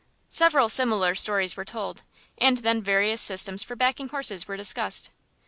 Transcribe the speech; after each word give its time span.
'"Several 0.29 0.67
similar 0.67 1.13
stories 1.13 1.55
were 1.55 1.63
told, 1.63 2.01
and 2.39 2.57
then 2.57 2.81
various 2.81 3.21
systems 3.21 3.63
for 3.63 3.75
backing 3.75 4.09
horses 4.09 4.47
were 4.47 4.57
discussed. 4.57 5.11